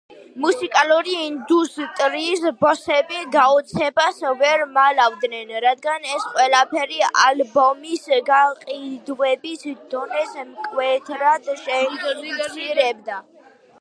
მუსიკალური 0.43 1.11
ინდუსტრიის 1.23 2.45
ბოსები 2.63 3.19
გაოცებას 3.35 4.23
ვერ 4.39 4.63
მალავდნენ, 4.79 5.53
რადგან 5.67 6.09
ეს 6.15 6.25
ყველაფერი 6.31 6.99
ალბომის 7.27 8.09
გაყიდვების 8.31 9.69
დონეს 9.95 10.35
მკვეთრად 10.51 11.53
შეამცირებდა. 11.65 13.25